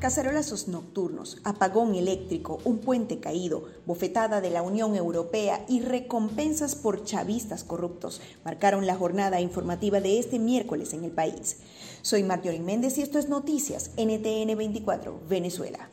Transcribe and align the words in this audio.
Cacerolazos 0.00 0.66
nocturnos, 0.66 1.36
apagón 1.44 1.94
eléctrico, 1.94 2.58
un 2.64 2.78
puente 2.78 3.20
caído, 3.20 3.64
bofetada 3.84 4.40
de 4.40 4.48
la 4.48 4.62
Unión 4.62 4.96
Europea 4.96 5.62
y 5.68 5.80
recompensas 5.80 6.74
por 6.74 7.04
chavistas 7.04 7.64
corruptos 7.64 8.22
marcaron 8.42 8.86
la 8.86 8.96
jornada 8.96 9.42
informativa 9.42 10.00
de 10.00 10.18
este 10.18 10.38
miércoles 10.38 10.94
en 10.94 11.04
el 11.04 11.10
país. 11.10 11.58
Soy 12.00 12.22
Marjorie 12.22 12.60
Méndez 12.60 12.96
y 12.96 13.02
esto 13.02 13.18
es 13.18 13.28
Noticias 13.28 13.90
NTN 13.98 14.56
24, 14.56 15.20
Venezuela. 15.28 15.90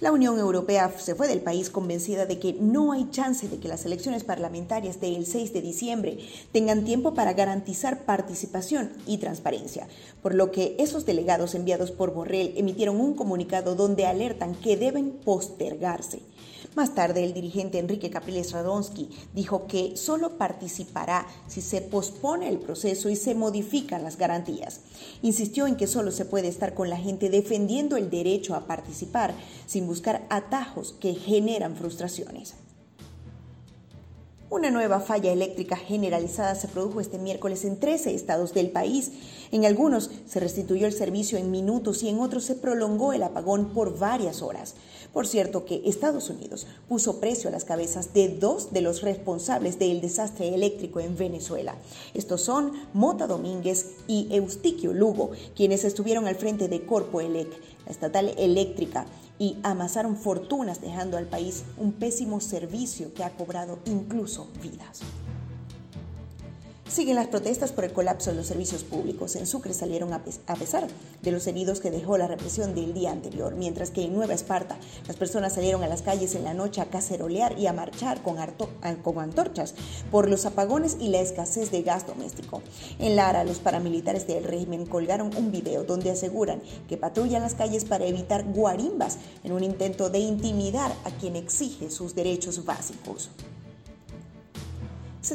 La 0.00 0.12
Unión 0.12 0.38
Europea 0.38 0.90
se 0.96 1.14
fue 1.14 1.28
del 1.28 1.42
país 1.42 1.68
convencida 1.68 2.24
de 2.24 2.38
que 2.38 2.54
no 2.54 2.92
hay 2.92 3.10
chance 3.10 3.48
de 3.48 3.58
que 3.58 3.68
las 3.68 3.84
elecciones 3.84 4.24
parlamentarias 4.24 4.98
del 4.98 5.26
6 5.26 5.52
de 5.52 5.60
diciembre 5.60 6.18
tengan 6.52 6.86
tiempo 6.86 7.12
para 7.12 7.34
garantizar 7.34 8.06
participación 8.06 8.92
y 9.06 9.18
transparencia, 9.18 9.88
por 10.22 10.34
lo 10.34 10.52
que 10.52 10.74
esos 10.78 11.04
delegados 11.04 11.54
enviados 11.54 11.90
por 11.90 12.14
Borrell 12.14 12.54
emitieron 12.56 12.98
un 12.98 13.12
comunicado 13.12 13.74
donde 13.74 14.06
alertan 14.06 14.54
que 14.54 14.78
deben 14.78 15.10
postergarse. 15.10 16.20
Más 16.76 16.94
tarde, 16.94 17.24
el 17.24 17.34
dirigente 17.34 17.80
Enrique 17.80 18.10
Capriles 18.10 18.52
Radonsky 18.52 19.10
dijo 19.34 19.66
que 19.66 19.96
solo 19.96 20.38
participará 20.38 21.26
si 21.48 21.62
se 21.62 21.80
pospone 21.80 22.48
el 22.48 22.58
proceso 22.58 23.10
y 23.10 23.16
se 23.16 23.34
modifican 23.34 24.04
las 24.04 24.16
garantías. 24.16 24.80
Insistió 25.22 25.66
en 25.66 25.76
que 25.76 25.88
solo 25.88 26.12
se 26.12 26.24
puede 26.24 26.46
estar 26.46 26.74
con 26.74 26.88
la 26.88 26.96
gente 26.96 27.28
defendiendo 27.28 27.96
el 27.96 28.08
derecho 28.08 28.54
a 28.54 28.66
participar 28.66 29.34
sin 29.66 29.88
buscar 29.88 30.26
atajos 30.30 30.94
que 31.00 31.14
generan 31.14 31.74
frustraciones. 31.74 32.54
Una 34.50 34.72
nueva 34.72 34.98
falla 34.98 35.30
eléctrica 35.30 35.76
generalizada 35.76 36.56
se 36.56 36.66
produjo 36.66 37.00
este 37.00 37.18
miércoles 37.18 37.64
en 37.64 37.78
13 37.78 38.12
estados 38.12 38.52
del 38.52 38.70
país. 38.70 39.12
En 39.52 39.64
algunos 39.64 40.10
se 40.26 40.40
restituyó 40.40 40.88
el 40.88 40.92
servicio 40.92 41.38
en 41.38 41.52
minutos 41.52 42.02
y 42.02 42.08
en 42.08 42.18
otros 42.18 42.46
se 42.46 42.56
prolongó 42.56 43.12
el 43.12 43.22
apagón 43.22 43.72
por 43.72 43.96
varias 43.96 44.42
horas. 44.42 44.74
Por 45.12 45.28
cierto 45.28 45.64
que 45.64 45.82
Estados 45.84 46.30
Unidos 46.30 46.66
puso 46.88 47.20
precio 47.20 47.48
a 47.48 47.52
las 47.52 47.64
cabezas 47.64 48.12
de 48.12 48.28
dos 48.28 48.72
de 48.72 48.80
los 48.80 49.02
responsables 49.02 49.78
del 49.78 50.00
desastre 50.00 50.52
eléctrico 50.52 50.98
en 50.98 51.16
Venezuela. 51.16 51.76
Estos 52.12 52.40
son 52.40 52.72
Mota 52.92 53.28
Domínguez 53.28 53.92
y 54.08 54.26
Eustiquio 54.32 54.92
Lugo, 54.92 55.30
quienes 55.54 55.84
estuvieron 55.84 56.26
al 56.26 56.34
frente 56.34 56.66
de 56.66 56.84
Corpo 56.84 57.20
Elec, 57.20 57.50
la 57.86 57.92
estatal 57.92 58.34
eléctrica 58.36 59.06
y 59.40 59.56
amasaron 59.62 60.18
fortunas 60.18 60.82
dejando 60.82 61.16
al 61.16 61.24
país 61.24 61.64
un 61.78 61.92
pésimo 61.92 62.40
servicio 62.40 63.14
que 63.14 63.24
ha 63.24 63.30
cobrado 63.30 63.78
incluso 63.86 64.46
vidas. 64.62 65.00
Siguen 66.90 67.14
las 67.14 67.28
protestas 67.28 67.70
por 67.70 67.84
el 67.84 67.92
colapso 67.92 68.30
de 68.30 68.36
los 68.36 68.48
servicios 68.48 68.82
públicos. 68.82 69.36
En 69.36 69.46
Sucre 69.46 69.74
salieron 69.74 70.12
a, 70.12 70.24
pesar 70.24 70.88
de 71.22 71.30
los 71.30 71.46
heridos 71.46 71.78
que 71.78 71.92
dejó 71.92 72.18
la 72.18 72.26
represión 72.26 72.74
del 72.74 72.92
día 72.94 73.12
anterior, 73.12 73.54
mientras 73.54 73.90
que 73.90 74.02
en 74.02 74.12
Nueva 74.12 74.34
Esparta 74.34 74.76
las 75.06 75.14
personas 75.14 75.54
salieron 75.54 75.84
a 75.84 75.86
las 75.86 76.02
calles 76.02 76.34
en 76.34 76.42
la 76.42 76.52
noche 76.52 76.80
a 76.80 76.86
cacerolear 76.86 77.56
y 77.56 77.68
a 77.68 77.72
marchar 77.72 78.24
con, 78.24 78.38
con 79.04 79.18
antorchas 79.20 79.76
por 80.10 80.28
los 80.28 80.46
apagones 80.46 80.96
y 80.98 81.10
la 81.10 81.20
escasez 81.20 81.70
de 81.70 81.82
gas 81.82 82.08
doméstico. 82.08 82.60
En 82.98 83.14
Lara, 83.14 83.44
los 83.44 83.60
paramilitares 83.60 84.26
del 84.26 84.42
régimen 84.42 84.84
colgaron 84.84 85.30
un 85.36 85.52
video 85.52 85.84
donde 85.84 86.10
aseguran 86.10 86.60
que 86.88 86.96
patrullan 86.96 87.42
las 87.42 87.54
calles 87.54 87.84
para 87.84 88.04
evitar 88.04 88.42
guarimbas 88.52 89.18
en 89.44 89.52
un 89.52 89.62
intento 89.62 90.10
de 90.10 90.18
intimidar 90.18 90.92
a 91.04 91.10
quien 91.12 91.36
exige 91.36 91.88
sus 91.88 92.16
derechos 92.16 92.64
básicos. 92.64 93.30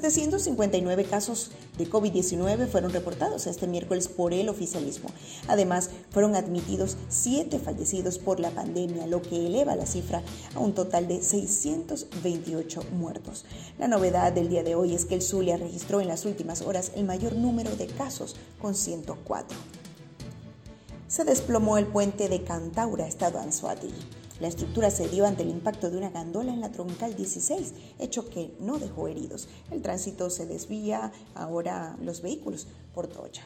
759 0.01 1.05
casos 1.05 1.51
de 1.77 1.89
COVID-19 1.89 2.67
fueron 2.67 2.91
reportados 2.91 3.47
este 3.47 3.65
miércoles 3.65 4.09
por 4.09 4.33
el 4.33 4.49
oficialismo. 4.49 5.09
Además, 5.47 5.89
fueron 6.09 6.35
admitidos 6.35 6.97
siete 7.07 7.59
fallecidos 7.59 8.17
por 8.17 8.41
la 8.41 8.51
pandemia, 8.51 9.07
lo 9.07 9.21
que 9.21 9.47
eleva 9.47 9.78
la 9.78 9.85
cifra 9.85 10.22
a 10.53 10.59
un 10.59 10.73
total 10.73 11.07
de 11.07 11.22
628 11.22 12.83
muertos. 12.91 13.45
La 13.79 13.88
novedad 13.88 14.33
del 14.33 14.50
día 14.50 14.63
de 14.63 14.75
hoy 14.75 14.94
es 14.94 15.06
que 15.06 15.16
el 15.16 15.22
Zulia 15.22 15.56
registró 15.56 16.01
en 16.01 16.09
las 16.09 16.25
últimas 16.25 16.62
horas 16.62 16.91
el 16.97 17.06
mayor 17.06 17.33
número 17.33 17.73
de 17.77 17.88
casos, 17.88 18.35
con 18.62 18.75
104. 18.75 19.57
Se 21.07 21.23
desplomó 21.23 21.77
el 21.77 21.88
puente 21.88 22.27
de 22.27 22.44
Cantaura, 22.44 23.07
estado 23.07 23.39
Anzuategui. 23.39 24.25
La 24.41 24.50
estructura 24.50 24.91
se 24.91 25.07
dio 25.07 25.25
ante 25.25 25.44
el 25.44 25.50
impacto 25.50 25.90
de 25.90 25.97
una 25.97 26.09
gandola 26.09 26.51
en 26.51 26.59
la 26.59 26.72
troncal 26.72 27.16
16, 27.16 27.73
hecho 28.00 28.29
que 28.29 28.53
no 28.59 28.79
dejó 28.79 29.07
heridos. 29.07 29.47
El 29.72 29.81
tránsito 29.81 30.29
se 30.29 30.46
desvía 30.46 31.13
ahora 31.35 31.96
los 32.01 32.22
vehículos 32.22 32.68
por 32.94 33.07
Troya. 33.07 33.44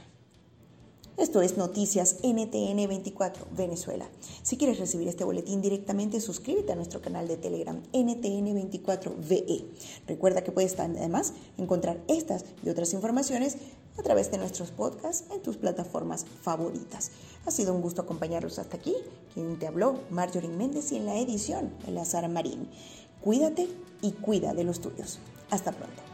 Esto 1.19 1.41
es 1.41 1.57
Noticias 1.57 2.15
NTN 2.23 2.87
24, 2.87 3.47
Venezuela. 3.51 4.07
Si 4.41 4.55
quieres 4.55 4.79
recibir 4.79 5.09
este 5.09 5.25
boletín 5.25 5.59
directamente, 5.59 6.21
suscríbete 6.21 6.71
a 6.71 6.77
nuestro 6.77 7.01
canal 7.01 7.27
de 7.27 7.35
Telegram 7.35 7.83
NTN24VE. 7.91 9.65
Recuerda 10.07 10.45
que 10.45 10.53
puedes 10.53 10.79
además 10.79 11.33
encontrar 11.57 11.99
estas 12.07 12.45
y 12.63 12.69
otras 12.69 12.93
informaciones 12.93 13.57
a 13.97 14.01
través 14.01 14.31
de 14.31 14.37
nuestros 14.37 14.71
podcasts 14.71 15.25
en 15.33 15.41
tus 15.41 15.57
plataformas 15.57 16.25
favoritas. 16.41 17.11
Ha 17.45 17.51
sido 17.51 17.73
un 17.73 17.81
gusto 17.81 18.01
acompañarlos 18.01 18.57
hasta 18.57 18.77
aquí. 18.77 18.95
Quien 19.33 19.59
te 19.59 19.67
habló, 19.67 19.99
Marjorie 20.11 20.47
Méndez 20.47 20.93
y 20.93 20.95
en 20.95 21.05
la 21.05 21.17
edición, 21.17 21.73
Elazar 21.85 22.29
Marín. 22.29 22.69
Cuídate 23.19 23.67
y 24.01 24.11
cuida 24.13 24.53
de 24.53 24.63
los 24.63 24.79
tuyos. 24.79 25.19
Hasta 25.49 25.73
pronto. 25.73 26.08